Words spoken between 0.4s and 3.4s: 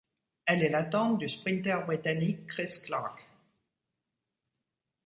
Elle est la tante du sprinteur britannique Chris Clarke.